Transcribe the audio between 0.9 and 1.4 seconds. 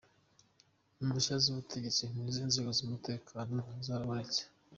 Impushya